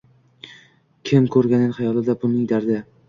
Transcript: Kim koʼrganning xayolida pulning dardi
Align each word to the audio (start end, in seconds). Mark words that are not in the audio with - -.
Kim 1.09 1.27
koʼrganning 1.35 1.77
xayolida 1.81 2.17
pulning 2.25 2.49
dardi 2.55 2.81